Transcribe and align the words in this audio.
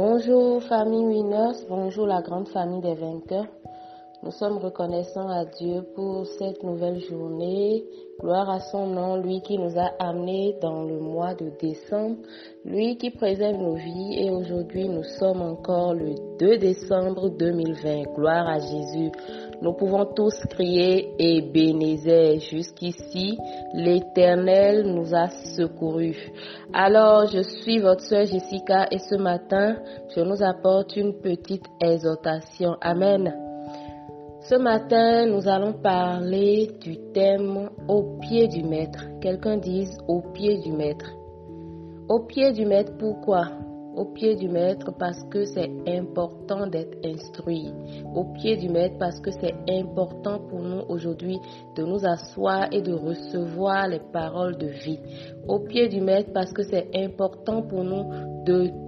Bonjour 0.00 0.62
famille 0.62 1.06
Winners, 1.06 1.66
bonjour 1.68 2.06
la 2.06 2.22
grande 2.22 2.46
famille 2.46 2.80
des 2.80 2.94
vainqueurs. 2.94 3.48
Nous 4.20 4.32
sommes 4.32 4.58
reconnaissants 4.58 5.28
à 5.28 5.44
Dieu 5.44 5.82
pour 5.94 6.26
cette 6.26 6.64
nouvelle 6.64 6.98
journée. 7.00 7.84
Gloire 8.20 8.50
à 8.50 8.58
son 8.58 8.88
nom, 8.88 9.16
lui 9.16 9.40
qui 9.42 9.56
nous 9.58 9.78
a 9.78 9.92
amenés 10.00 10.56
dans 10.60 10.82
le 10.82 10.98
mois 10.98 11.34
de 11.34 11.52
décembre, 11.60 12.16
lui 12.64 12.96
qui 12.96 13.10
préserve 13.10 13.56
nos 13.58 13.76
vies 13.76 14.24
et 14.24 14.30
aujourd'hui 14.30 14.88
nous 14.88 15.04
sommes 15.04 15.40
encore 15.40 15.94
le 15.94 16.16
2 16.40 16.58
décembre 16.58 17.28
2020. 17.30 18.14
Gloire 18.16 18.48
à 18.48 18.58
Jésus. 18.58 19.12
Nous 19.62 19.72
pouvons 19.74 20.04
tous 20.04 20.34
crier 20.50 21.14
et 21.20 21.40
bénézer. 21.40 22.40
Jusqu'ici, 22.40 23.38
l'Éternel 23.72 24.82
nous 24.94 25.14
a 25.14 25.28
secourus. 25.28 26.32
Alors, 26.72 27.26
je 27.26 27.42
suis 27.42 27.78
votre 27.78 28.02
sœur 28.02 28.26
Jessica 28.26 28.88
et 28.90 28.98
ce 28.98 29.14
matin, 29.14 29.76
je 30.16 30.20
nous 30.20 30.42
apporte 30.42 30.96
une 30.96 31.20
petite 31.20 31.66
exhortation. 31.80 32.76
Amen. 32.80 33.47
Ce 34.48 34.54
matin, 34.54 35.26
nous 35.26 35.46
allons 35.46 35.74
parler 35.74 36.70
du 36.80 36.96
thème 37.12 37.68
au 37.86 38.18
pied 38.18 38.48
du 38.48 38.62
maître. 38.62 39.04
Quelqu'un 39.20 39.58
dise 39.58 39.98
au 40.08 40.22
pied 40.32 40.56
du 40.62 40.72
maître. 40.72 41.04
Au 42.08 42.20
pied 42.20 42.52
du 42.52 42.64
maître, 42.64 42.92
pourquoi? 42.98 43.50
Au 43.94 44.06
pied 44.06 44.36
du 44.36 44.48
maître 44.48 44.90
parce 44.98 45.22
que 45.24 45.44
c'est 45.44 45.70
important 45.86 46.66
d'être 46.66 46.96
instruit. 47.04 47.70
Au 48.14 48.24
pied 48.32 48.56
du 48.56 48.70
maître 48.70 48.96
parce 48.98 49.20
que 49.20 49.32
c'est 49.32 49.54
important 49.68 50.38
pour 50.48 50.60
nous 50.60 50.80
aujourd'hui 50.88 51.38
de 51.76 51.82
nous 51.82 52.06
asseoir 52.06 52.68
et 52.72 52.80
de 52.80 52.94
recevoir 52.94 53.86
les 53.86 54.00
paroles 54.14 54.56
de 54.56 54.68
vie. 54.68 54.98
Au 55.46 55.58
pied 55.58 55.88
du 55.88 56.00
maître 56.00 56.30
parce 56.32 56.54
que 56.54 56.62
c'est 56.62 56.88
important 56.94 57.60
pour 57.60 57.84
nous 57.84 58.04
de 58.46 58.87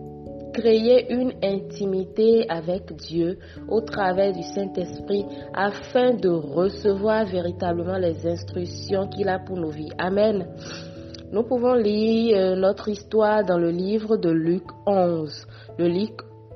créer 0.52 1.12
une 1.12 1.32
intimité 1.42 2.48
avec 2.48 2.92
Dieu 2.96 3.38
au 3.68 3.80
travers 3.80 4.32
du 4.32 4.42
Saint-Esprit 4.42 5.24
afin 5.54 6.14
de 6.14 6.28
recevoir 6.28 7.24
véritablement 7.26 7.98
les 7.98 8.26
instructions 8.26 9.08
qu'il 9.08 9.28
a 9.28 9.38
pour 9.38 9.56
nos 9.56 9.70
vies. 9.70 9.92
Amen. 9.98 10.46
Nous 11.32 11.44
pouvons 11.44 11.74
lire 11.74 12.36
euh, 12.36 12.56
notre 12.56 12.88
histoire 12.88 13.44
dans 13.44 13.58
le 13.58 13.70
livre 13.70 14.16
de 14.16 14.30
Luc 14.30 14.64
11. 14.86 15.46
Le 15.78 16.08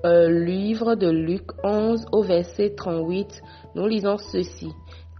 euh, 0.05 0.45
livre 0.45 0.97
de 0.97 1.09
Luc 1.09 1.45
11 1.63 2.07
au 2.13 2.23
verset 2.23 2.75
38, 2.77 3.41
nous 3.77 3.87
lisons 3.87 4.19
ceci. 4.19 4.69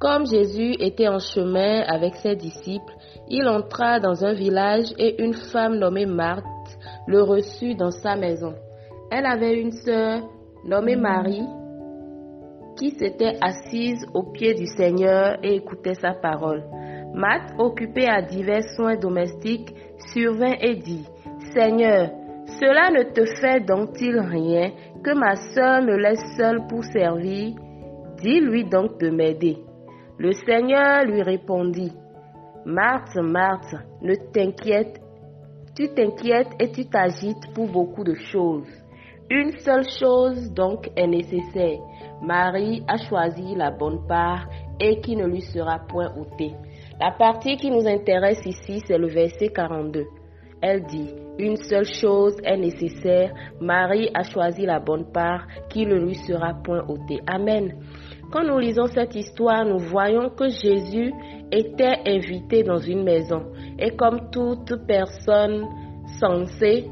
Comme 0.05 0.27
Jésus 0.27 0.75
était 0.81 1.09
en 1.09 1.19
chemin 1.19 1.81
avec 1.81 2.17
ses 2.17 2.37
disciples, 2.37 2.93
il 3.27 3.49
entra 3.49 4.01
dans 4.01 4.23
un 4.23 4.35
village 4.35 4.93
et 4.99 5.23
une 5.23 5.33
femme 5.33 5.79
nommée 5.79 6.05
Marthe 6.05 6.45
le 7.07 7.23
reçut 7.23 7.75
dans 7.75 7.91
sa 7.91 8.15
maison. 8.15 8.53
Elle 9.11 9.25
avait 9.25 9.59
une 9.59 9.73
sœur 9.73 10.21
nommée 10.67 10.97
Marie 10.97 11.47
qui 12.77 12.91
s'était 12.91 13.39
assise 13.41 14.05
au 14.13 14.25
pied 14.25 14.53
du 14.53 14.67
Seigneur 14.67 15.39
et 15.43 15.55
écoutait 15.55 15.95
sa 15.95 16.13
parole. 16.13 16.65
Marthe, 17.15 17.55
occupée 17.59 18.07
à 18.07 18.21
divers 18.21 18.69
soins 18.77 18.97
domestiques, 18.97 19.75
survint 20.13 20.57
et 20.61 20.77
dit, 20.77 21.07
Seigneur, 21.55 22.11
cela 22.61 22.91
ne 22.91 23.05
te 23.05 23.25
fait 23.41 23.61
donc-il 23.61 24.21
rien 24.21 24.71
que 25.03 25.15
ma 25.15 25.35
sœur 25.55 25.81
me 25.81 25.97
laisse 25.97 26.37
seule 26.37 26.67
pour 26.69 26.85
servir? 26.85 27.55
Dis-lui 28.21 28.65
donc 28.65 29.01
de 29.01 29.09
m'aider. 29.09 29.65
Le 30.17 30.33
Seigneur 30.33 31.05
lui 31.07 31.23
répondit, 31.23 31.93
Marthe, 32.65 33.17
Marthe, 33.17 33.75
ne 34.01 34.15
t'inquiète, 34.33 35.01
tu 35.77 35.89
t'inquiètes 35.89 36.53
et 36.61 36.71
tu 36.71 36.87
t'agites 36.87 37.53
pour 37.53 37.67
beaucoup 37.67 38.05
de 38.05 38.15
choses. 38.15 38.69
Une 39.29 39.51
seule 39.59 39.89
chose 39.89 40.53
donc 40.53 40.89
est 40.97 41.07
nécessaire. 41.09 41.81
Marie 42.23 42.85
a 42.87 42.97
choisi 42.97 43.57
la 43.57 43.73
bonne 43.73 44.07
part 44.07 44.47
et 44.79 45.01
qui 45.01 45.17
ne 45.17 45.27
lui 45.27 45.41
sera 45.41 45.81
point 45.81 46.13
ôtée. 46.17 46.55
La 47.01 47.11
partie 47.11 47.57
qui 47.57 47.71
nous 47.71 47.87
intéresse 47.89 48.47
ici, 48.47 48.81
c'est 48.87 48.99
le 48.99 49.09
verset 49.09 49.49
42. 49.49 50.05
Elle 50.67 50.83
dit, 50.85 51.11
une 51.39 51.57
seule 51.57 51.85
chose 51.85 52.37
est 52.43 52.57
nécessaire. 52.57 53.35
Marie 53.61 54.09
a 54.15 54.23
choisi 54.23 54.65
la 54.65 54.81
bonne 54.81 55.13
part 55.13 55.47
qui 55.69 55.85
ne 55.85 55.95
lui 55.97 56.15
sera 56.15 56.55
point 56.55 56.83
ôtée. 56.89 57.21
Amen. 57.27 57.75
Quand 58.33 58.45
nous 58.45 58.59
lisons 58.59 58.87
cette 58.87 59.15
histoire, 59.15 59.67
nous 59.67 59.79
voyons 59.79 60.31
que 60.31 60.49
Jésus 60.49 61.13
était 61.53 61.99
invité 62.07 62.63
dans 62.63 62.79
une 62.79 63.05
maison. 63.05 63.53
Et 63.79 63.95
comme 63.95 64.31
toute 64.31 64.87
personne 64.87 65.67
sensée, 66.19 66.89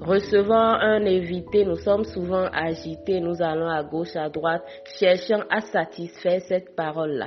Recevant 0.00 0.78
un 0.80 1.04
invité, 1.06 1.64
nous 1.64 1.74
sommes 1.74 2.04
souvent 2.04 2.46
agités, 2.52 3.20
nous 3.20 3.42
allons 3.42 3.68
à 3.68 3.82
gauche, 3.82 4.14
à 4.14 4.28
droite, 4.28 4.62
cherchant 4.96 5.42
à 5.50 5.60
satisfaire 5.60 6.40
cette 6.42 6.76
parole-là, 6.76 7.26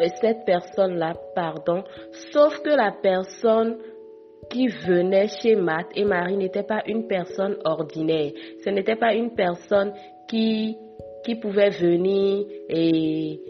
euh, 0.00 0.08
cette 0.18 0.46
personne-là, 0.46 1.12
pardon, 1.34 1.84
sauf 2.32 2.58
que 2.62 2.70
la 2.70 2.90
personne 3.02 3.76
qui 4.50 4.68
venait 4.68 5.28
chez 5.28 5.56
Matt 5.56 5.86
et 5.94 6.04
Marie 6.04 6.36
n'était 6.36 6.62
pas 6.62 6.82
une 6.86 7.06
personne 7.06 7.56
ordinaire. 7.64 8.32
Ce 8.64 8.70
n'était 8.70 8.96
pas 8.96 9.14
une 9.14 9.34
personne 9.34 9.92
qui, 10.28 10.76
qui 11.24 11.34
pouvait 11.36 11.70
venir 11.70 12.46
et 12.68 13.40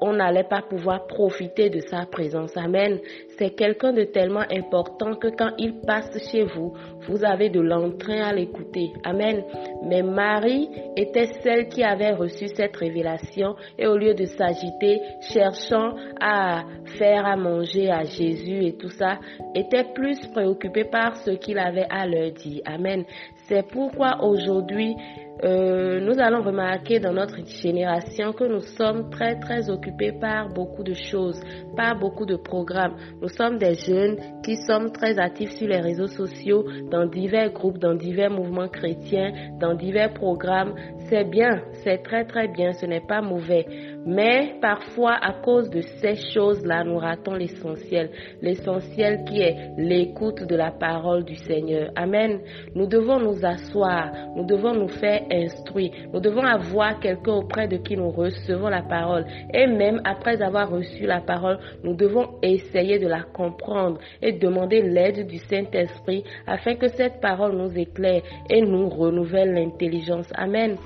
on 0.00 0.12
n'allait 0.12 0.44
pas 0.44 0.62
pouvoir 0.62 1.06
profiter 1.06 1.70
de 1.70 1.80
sa 1.80 2.06
présence. 2.06 2.56
Amen. 2.56 2.98
C'est 3.38 3.50
quelqu'un 3.50 3.92
de 3.92 4.04
tellement 4.04 4.44
important 4.50 5.14
que 5.14 5.28
quand 5.28 5.50
il 5.58 5.80
passe 5.80 6.10
chez 6.30 6.44
vous, 6.44 6.72
vous 7.08 7.24
avez 7.24 7.50
de 7.50 7.60
l'entrain 7.60 8.22
à 8.22 8.32
l'écouter. 8.32 8.92
Amen. 9.04 9.42
Mais 9.84 10.02
Marie 10.02 10.68
était 10.96 11.28
celle 11.42 11.68
qui 11.68 11.82
avait 11.82 12.12
reçu 12.12 12.48
cette 12.48 12.76
révélation 12.76 13.54
et 13.78 13.86
au 13.86 13.96
lieu 13.96 14.14
de 14.14 14.24
s'agiter, 14.24 15.00
cherchant 15.32 15.94
à 16.20 16.64
faire 16.98 17.26
à 17.26 17.36
manger 17.36 17.90
à 17.90 18.04
Jésus 18.04 18.64
et 18.64 18.76
tout 18.76 18.90
ça, 18.90 19.18
était 19.54 19.84
plus 19.94 20.18
préoccupée 20.28 20.84
par 20.84 21.16
ce 21.16 21.32
qu'il 21.32 21.58
avait 21.58 21.86
à 21.90 22.06
leur 22.06 22.30
dire. 22.32 22.62
Amen. 22.66 23.04
C'est 23.52 23.68
pourquoi 23.68 24.24
aujourd'hui, 24.24 24.96
euh, 25.44 26.00
nous 26.00 26.18
allons 26.18 26.40
remarquer 26.40 27.00
dans 27.00 27.12
notre 27.12 27.44
génération 27.44 28.32
que 28.32 28.44
nous 28.44 28.62
sommes 28.62 29.10
très 29.10 29.38
très 29.40 29.68
occupés 29.68 30.12
par 30.12 30.48
beaucoup 30.48 30.82
de 30.82 30.94
choses, 30.94 31.38
par 31.76 31.98
beaucoup 31.98 32.24
de 32.24 32.36
programmes. 32.36 32.96
Nous 33.20 33.28
sommes 33.28 33.58
des 33.58 33.74
jeunes 33.74 34.16
qui 34.42 34.56
sommes 34.56 34.90
très 34.90 35.18
actifs 35.18 35.50
sur 35.50 35.68
les 35.68 35.80
réseaux 35.80 36.06
sociaux, 36.06 36.64
dans 36.90 37.04
divers 37.04 37.52
groupes, 37.52 37.76
dans 37.76 37.94
divers 37.94 38.30
mouvements 38.30 38.68
chrétiens, 38.68 39.32
dans 39.60 39.74
divers 39.74 40.14
programmes. 40.14 40.72
C'est 41.10 41.24
bien, 41.24 41.60
c'est 41.84 42.02
très 42.02 42.24
très 42.24 42.48
bien, 42.48 42.72
ce 42.72 42.86
n'est 42.86 43.06
pas 43.06 43.20
mauvais. 43.20 43.66
Mais 44.04 44.56
parfois, 44.60 45.14
à 45.20 45.32
cause 45.32 45.70
de 45.70 45.80
ces 45.80 46.16
choses-là, 46.34 46.82
nous 46.84 46.98
ratons 46.98 47.34
l'essentiel. 47.34 48.10
L'essentiel 48.40 49.24
qui 49.24 49.40
est 49.40 49.70
l'écoute 49.78 50.42
de 50.44 50.56
la 50.56 50.72
parole 50.72 51.24
du 51.24 51.36
Seigneur. 51.36 51.90
Amen. 51.94 52.40
Nous 52.74 52.86
devons 52.86 53.20
nous 53.20 53.44
asseoir, 53.44 54.10
nous 54.34 54.44
devons 54.44 54.74
nous 54.74 54.88
faire 54.88 55.22
instruire, 55.30 55.92
nous 56.12 56.20
devons 56.20 56.42
avoir 56.44 56.98
quelqu'un 56.98 57.34
auprès 57.34 57.68
de 57.68 57.76
qui 57.76 57.96
nous 57.96 58.10
recevons 58.10 58.68
la 58.68 58.82
parole. 58.82 59.24
Et 59.54 59.66
même 59.66 60.00
après 60.04 60.42
avoir 60.42 60.70
reçu 60.70 61.06
la 61.06 61.20
parole, 61.20 61.58
nous 61.84 61.94
devons 61.94 62.38
essayer 62.42 62.98
de 62.98 63.06
la 63.06 63.22
comprendre 63.22 63.98
et 64.20 64.32
demander 64.32 64.82
l'aide 64.82 65.26
du 65.26 65.38
Saint-Esprit 65.38 66.24
afin 66.46 66.74
que 66.74 66.88
cette 66.88 67.20
parole 67.20 67.56
nous 67.56 67.76
éclaire 67.78 68.22
et 68.50 68.60
nous 68.62 68.88
renouvelle 68.88 69.54
l'intelligence. 69.54 70.28
Amen. 70.34 70.76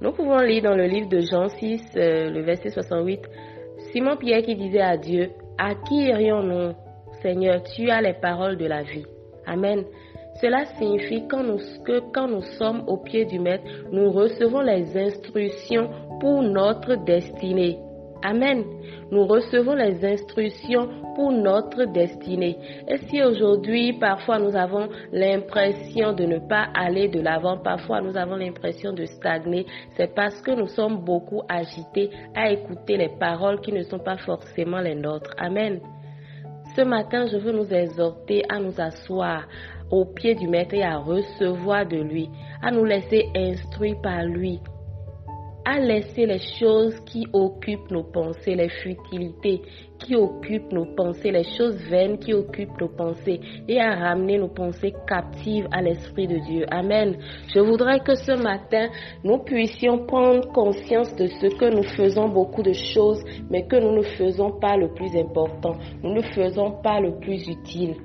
Nous 0.00 0.12
pouvons 0.12 0.38
lire 0.38 0.62
dans 0.62 0.76
le 0.76 0.86
livre 0.86 1.08
de 1.08 1.20
Jean 1.20 1.48
6, 1.48 1.82
euh, 1.96 2.30
le 2.30 2.42
verset 2.42 2.70
68, 2.70 3.20
Simon 3.92 4.16
Pierre 4.16 4.42
qui 4.42 4.54
disait 4.54 4.80
à 4.80 4.96
Dieu, 4.96 5.30
à 5.58 5.74
qui 5.74 6.06
irions-nous 6.06 6.72
Seigneur, 7.20 7.62
tu 7.74 7.90
as 7.90 8.00
les 8.00 8.14
paroles 8.14 8.56
de 8.56 8.66
la 8.66 8.82
vie. 8.82 9.04
Amen. 9.44 9.84
Cela 10.40 10.66
signifie 10.76 11.22
nous, 11.22 11.58
que 11.84 12.00
quand 12.12 12.28
nous 12.28 12.42
sommes 12.58 12.84
au 12.86 12.98
pied 12.98 13.24
du 13.24 13.40
Maître, 13.40 13.64
nous 13.90 14.10
recevons 14.12 14.60
les 14.60 14.96
instructions 14.96 15.90
pour 16.20 16.42
notre 16.42 16.94
destinée. 17.04 17.78
Amen. 18.22 18.64
Nous 19.10 19.26
recevons 19.26 19.74
les 19.74 20.04
instructions 20.04 20.88
pour 21.14 21.30
notre 21.30 21.84
destinée. 21.92 22.56
Et 22.88 22.98
si 23.08 23.22
aujourd'hui, 23.22 23.92
parfois, 23.98 24.38
nous 24.38 24.56
avons 24.56 24.88
l'impression 25.12 26.12
de 26.12 26.24
ne 26.24 26.38
pas 26.38 26.68
aller 26.74 27.08
de 27.08 27.20
l'avant, 27.20 27.58
parfois 27.58 28.00
nous 28.00 28.16
avons 28.16 28.36
l'impression 28.36 28.92
de 28.92 29.04
stagner, 29.04 29.66
c'est 29.96 30.14
parce 30.14 30.40
que 30.42 30.50
nous 30.50 30.66
sommes 30.66 31.04
beaucoup 31.04 31.42
agités 31.48 32.10
à 32.34 32.50
écouter 32.50 32.96
les 32.96 33.10
paroles 33.18 33.60
qui 33.60 33.72
ne 33.72 33.82
sont 33.82 34.00
pas 34.00 34.16
forcément 34.16 34.80
les 34.80 34.94
nôtres. 34.94 35.34
Amen. 35.38 35.80
Ce 36.76 36.82
matin, 36.82 37.26
je 37.26 37.38
veux 37.38 37.52
nous 37.52 37.72
exhorter 37.72 38.42
à 38.48 38.58
nous 38.58 38.80
asseoir 38.80 39.46
au 39.90 40.04
pied 40.04 40.34
du 40.34 40.48
Maître 40.48 40.74
et 40.74 40.82
à 40.82 40.98
recevoir 40.98 41.86
de 41.86 41.96
lui, 41.96 42.28
à 42.62 42.70
nous 42.70 42.84
laisser 42.84 43.28
instruire 43.34 43.96
par 44.02 44.24
lui, 44.24 44.60
à 45.68 45.78
laisser 45.78 46.24
les 46.24 46.38
choses 46.58 46.98
qui 47.04 47.26
occupent 47.34 47.90
nos 47.90 48.04
pensées, 48.04 48.54
les 48.54 48.70
futilités 48.70 49.60
qui 49.98 50.16
occupent 50.16 50.72
nos 50.72 50.86
pensées, 50.94 51.30
les 51.30 51.44
choses 51.58 51.76
vaines 51.90 52.18
qui 52.18 52.32
occupent 52.32 52.80
nos 52.80 52.88
pensées 52.88 53.38
et 53.68 53.78
à 53.78 53.94
ramener 53.94 54.38
nos 54.38 54.48
pensées 54.48 54.94
captives 55.06 55.68
à 55.70 55.82
l'Esprit 55.82 56.26
de 56.26 56.38
Dieu. 56.38 56.64
Amen. 56.70 57.18
Je 57.54 57.60
voudrais 57.60 58.00
que 58.00 58.14
ce 58.14 58.32
matin, 58.32 58.88
nous 59.22 59.40
puissions 59.44 60.06
prendre 60.06 60.50
conscience 60.52 61.14
de 61.16 61.26
ce 61.26 61.48
que 61.58 61.74
nous 61.74 61.82
faisons 61.82 62.30
beaucoup 62.30 62.62
de 62.62 62.72
choses, 62.72 63.22
mais 63.50 63.66
que 63.66 63.76
nous 63.76 63.94
ne 63.94 64.02
faisons 64.16 64.52
pas 64.52 64.78
le 64.78 64.88
plus 64.94 65.14
important. 65.16 65.76
Nous 66.02 66.14
ne 66.14 66.22
faisons 66.22 66.80
pas 66.82 66.98
le 66.98 67.18
plus 67.20 67.46
utile. 67.46 67.96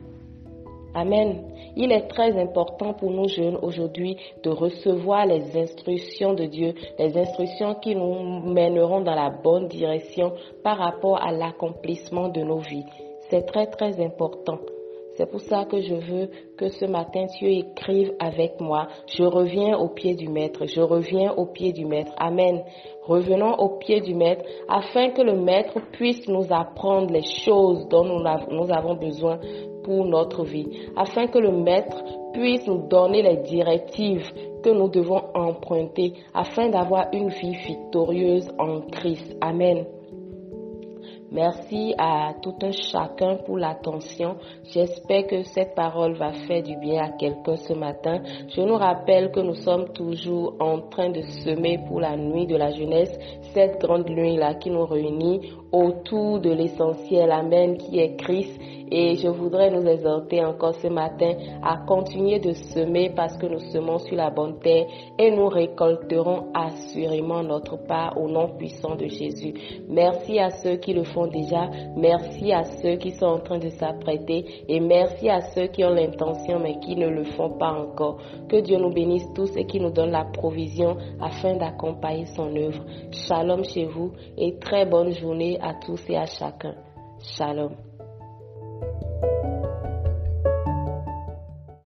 Amen. 0.93 1.52
Il 1.75 1.91
est 1.91 2.07
très 2.07 2.39
important 2.39 2.93
pour 2.93 3.09
nous 3.09 3.27
jeunes 3.27 3.57
aujourd'hui 3.61 4.17
de 4.43 4.49
recevoir 4.51 5.25
les 5.25 5.57
instructions 5.57 6.33
de 6.33 6.45
Dieu, 6.45 6.73
les 6.99 7.17
instructions 7.17 7.75
qui 7.75 7.95
nous 7.95 8.53
mèneront 8.53 9.01
dans 9.01 9.15
la 9.15 9.31
bonne 9.31 9.67
direction 9.67 10.33
par 10.63 10.77
rapport 10.77 11.19
à 11.21 11.31
l'accomplissement 11.31 12.29
de 12.29 12.41
nos 12.41 12.59
vies. 12.59 12.85
C'est 13.29 13.47
très 13.47 13.65
très 13.67 13.99
important. 14.03 14.59
C'est 15.15 15.29
pour 15.29 15.41
ça 15.41 15.65
que 15.65 15.79
je 15.79 15.93
veux 15.93 16.29
que 16.57 16.69
ce 16.69 16.85
matin 16.85 17.27
tu 17.37 17.45
écrives 17.45 18.13
avec 18.19 18.59
moi. 18.59 18.87
Je 19.07 19.23
reviens 19.23 19.77
au 19.77 19.89
pied 19.89 20.15
du 20.15 20.27
Maître. 20.27 20.65
Je 20.65 20.81
reviens 20.81 21.33
au 21.33 21.45
pied 21.45 21.71
du 21.71 21.85
Maître. 21.85 22.11
Amen. 22.17 22.63
Revenons 23.03 23.53
au 23.55 23.77
pied 23.77 24.01
du 24.01 24.15
Maître 24.15 24.43
afin 24.67 25.09
que 25.11 25.21
le 25.21 25.33
Maître 25.33 25.79
puisse 25.91 26.27
nous 26.27 26.45
apprendre 26.51 27.11
les 27.11 27.23
choses 27.45 27.87
dont 27.89 28.05
nous 28.05 28.71
avons 28.71 28.95
besoin 28.95 29.39
pour 29.83 30.05
notre 30.05 30.43
vie, 30.43 30.67
afin 30.95 31.27
que 31.27 31.39
le 31.39 31.51
Maître 31.51 32.03
puisse 32.33 32.65
nous 32.67 32.87
donner 32.87 33.21
les 33.21 33.37
directives 33.37 34.31
que 34.63 34.69
nous 34.69 34.89
devons 34.89 35.21
emprunter 35.35 36.13
afin 36.33 36.69
d'avoir 36.69 37.07
une 37.13 37.29
vie 37.29 37.55
victorieuse 37.67 38.49
en 38.57 38.81
Christ. 38.81 39.35
Amen. 39.41 39.85
Merci 41.33 41.95
à 41.97 42.33
tout 42.43 42.53
un 42.61 42.69
chacun 42.71 43.37
pour 43.37 43.57
l'attention. 43.57 44.35
J'espère 44.71 45.25
que 45.25 45.41
cette 45.41 45.73
parole 45.73 46.13
va 46.13 46.31
faire 46.31 46.61
du 46.61 46.77
bien 46.77 47.01
à 47.01 47.09
quelqu'un 47.09 47.55
ce 47.55 47.73
matin. 47.73 48.21
Je 48.49 48.61
nous 48.61 48.75
rappelle 48.75 49.31
que 49.31 49.39
nous 49.39 49.55
sommes 49.55 49.91
toujours 49.93 50.53
en 50.59 50.81
train 50.89 51.09
de 51.09 51.21
semer 51.23 51.79
pour 51.87 51.99
la 51.99 52.15
nuit 52.15 52.45
de 52.45 52.55
la 52.55 52.69
jeunesse, 52.69 53.17
cette 53.51 53.81
grande 53.81 54.07
nuit-là 54.11 54.53
qui 54.53 54.69
nous 54.69 54.85
réunit 54.85 55.51
autour 55.71 56.39
de 56.39 56.51
l'essentiel. 56.51 57.31
Amen, 57.31 57.77
qui 57.77 57.97
est 57.97 58.15
Christ 58.15 58.61
et 58.93 59.15
je 59.15 59.27
voudrais 59.27 59.71
nous 59.71 59.85
exhorter 59.87 60.45
encore 60.45 60.75
ce 60.75 60.87
matin 60.87 61.31
à 61.63 61.77
continuer 61.77 62.39
de 62.39 62.53
semer 62.53 63.11
parce 63.15 63.35
que 63.37 63.47
nous 63.47 63.59
semons 63.71 63.97
sur 63.97 64.15
la 64.15 64.29
bonne 64.29 64.59
terre 64.59 64.85
et 65.17 65.31
nous 65.31 65.47
récolterons 65.47 66.51
assurément 66.53 67.41
notre 67.41 67.75
part 67.87 68.15
au 68.21 68.29
nom 68.29 68.49
puissant 68.55 68.95
de 68.95 69.07
Jésus. 69.07 69.55
Merci 69.89 70.37
à 70.37 70.51
ceux 70.51 70.75
qui 70.75 70.93
le 70.93 71.03
font 71.05 71.25
déjà. 71.25 71.71
Merci 71.97 72.53
à 72.53 72.63
ceux 72.63 72.97
qui 72.97 73.11
sont 73.11 73.25
en 73.25 73.39
train 73.39 73.57
de 73.57 73.69
s'apprêter 73.69 74.45
et 74.67 74.79
merci 74.79 75.27
à 75.27 75.41
ceux 75.41 75.67
qui 75.67 75.83
ont 75.83 75.89
l'intention 75.89 76.59
mais 76.59 76.79
qui 76.79 76.95
ne 76.95 77.07
le 77.07 77.23
font 77.23 77.49
pas 77.57 77.71
encore. 77.71 78.19
Que 78.47 78.57
Dieu 78.61 78.77
nous 78.77 78.93
bénisse 78.93 79.27
tous 79.33 79.57
et 79.57 79.65
qui 79.65 79.79
nous 79.79 79.91
donne 79.91 80.11
la 80.11 80.25
provision 80.25 80.97
afin 81.19 81.55
d'accompagner 81.55 82.25
son 82.27 82.55
œuvre. 82.55 82.83
Shalom 83.09 83.63
chez 83.63 83.85
vous 83.85 84.11
et 84.37 84.59
très 84.59 84.85
bonne 84.85 85.11
journée 85.13 85.57
à 85.61 85.73
tous 85.83 86.07
et 86.09 86.17
à 86.17 86.27
chacun. 86.27 86.75
Shalom. 87.19 87.92